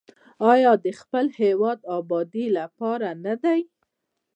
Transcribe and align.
آیا 0.51 0.71
د 0.83 0.87
خپل 0.99 1.25
هیواد 1.41 1.77
د 1.81 1.85
ابادۍ 1.99 2.45
لپاره 2.59 3.07
نه 3.23 3.33
ده؟ 3.41 3.55